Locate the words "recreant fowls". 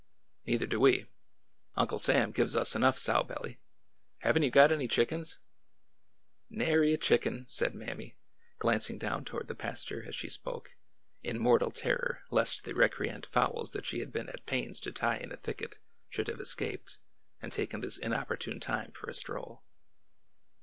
12.73-13.73